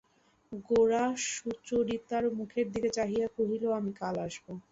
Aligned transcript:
গোরা 0.67 1.03
সুচরিতার 1.27 2.23
মুখের 2.37 2.65
দিকে 2.73 2.89
চাহিয়া 2.97 3.27
কহিল, 3.35 3.63
আমি 3.79 3.91
কাল 4.01 4.15
আসব। 4.25 4.45